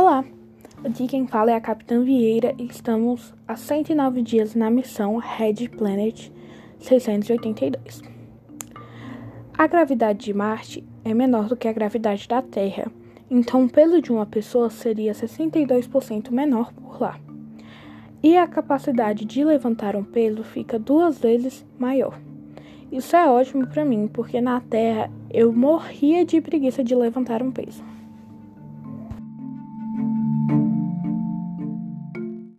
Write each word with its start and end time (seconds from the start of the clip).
Olá, 0.00 0.24
Aqui 0.84 1.08
quem 1.08 1.26
fala 1.26 1.50
é 1.50 1.56
a 1.56 1.60
Capitã 1.60 2.04
Vieira 2.04 2.54
e 2.56 2.66
estamos 2.66 3.34
há 3.48 3.56
109 3.56 4.22
dias 4.22 4.54
na 4.54 4.70
missão 4.70 5.16
Red 5.16 5.70
Planet 5.76 6.30
682. 6.78 8.02
A 9.52 9.66
gravidade 9.66 10.26
de 10.26 10.32
Marte 10.32 10.84
é 11.04 11.12
menor 11.12 11.48
do 11.48 11.56
que 11.56 11.66
a 11.66 11.72
gravidade 11.72 12.28
da 12.28 12.40
Terra, 12.40 12.92
então 13.28 13.64
o 13.64 13.68
peso 13.68 14.00
de 14.00 14.12
uma 14.12 14.24
pessoa 14.24 14.70
seria 14.70 15.10
62% 15.10 16.30
menor 16.30 16.72
por 16.72 17.02
lá. 17.02 17.18
E 18.22 18.36
a 18.36 18.46
capacidade 18.46 19.24
de 19.24 19.44
levantar 19.44 19.96
um 19.96 20.04
peso 20.04 20.44
fica 20.44 20.78
duas 20.78 21.18
vezes 21.18 21.66
maior. 21.76 22.16
Isso 22.92 23.16
é 23.16 23.28
ótimo 23.28 23.66
para 23.66 23.84
mim, 23.84 24.06
porque 24.06 24.40
na 24.40 24.60
Terra 24.60 25.10
eu 25.28 25.52
morria 25.52 26.24
de 26.24 26.40
preguiça 26.40 26.84
de 26.84 26.94
levantar 26.94 27.42
um 27.42 27.50
peso. 27.50 27.82